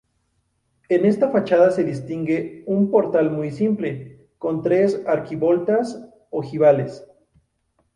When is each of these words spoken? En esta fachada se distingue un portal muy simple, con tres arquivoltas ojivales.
En 0.89 1.05
esta 1.05 1.29
fachada 1.29 1.69
se 1.69 1.83
distingue 1.83 2.63
un 2.65 2.89
portal 2.89 3.29
muy 3.29 3.51
simple, 3.51 4.27
con 4.39 4.63
tres 4.63 5.03
arquivoltas 5.05 6.03
ojivales. 6.31 7.05